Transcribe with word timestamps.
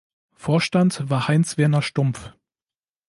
Vorstand 0.33 1.11
war 1.11 1.27
Heinz-Werner 1.27 1.83
Stumpf. 1.83 2.31